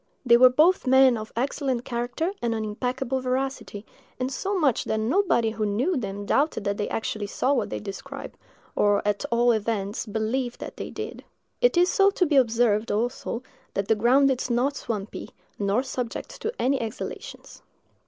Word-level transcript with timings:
They 0.25 0.35
were 0.35 0.49
both 0.49 0.87
men 0.87 1.15
of 1.15 1.31
excellent 1.35 1.85
character 1.85 2.31
and 2.41 2.55
unimpeachable 2.55 3.21
veracity, 3.21 3.85
insomuch 4.19 4.85
that 4.85 4.99
nobody 4.99 5.51
who 5.51 5.63
knew 5.63 5.95
them 5.95 6.25
doubted 6.25 6.63
that 6.63 6.77
they 6.77 6.89
actually 6.89 7.27
saw 7.27 7.53
what 7.53 7.69
they 7.69 7.79
described, 7.79 8.35
or, 8.75 9.03
at 9.07 9.25
all 9.29 9.51
events, 9.51 10.07
believed 10.07 10.59
that 10.59 10.77
they 10.77 10.89
did. 10.89 11.23
It 11.61 11.77
is 11.77 11.95
to 11.95 12.25
be 12.25 12.35
observed, 12.35 12.91
also, 12.91 13.43
that 13.75 13.89
the 13.89 13.93
ground 13.95 14.31
is 14.31 14.49
not 14.49 14.75
swampy, 14.75 15.29
nor 15.59 15.83
subject 15.83 16.41
to 16.41 16.51
any 16.59 16.81
exhalations. 16.81 17.61